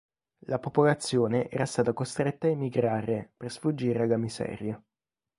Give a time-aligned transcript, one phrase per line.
[0.47, 4.83] La popolazione era stata costretta a emigrare per sfuggire alla miseria.